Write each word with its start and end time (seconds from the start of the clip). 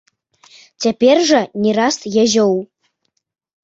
Цяпер 0.85 1.15
жа 1.29 1.43
нераст 1.69 2.01
язёў. 2.25 2.61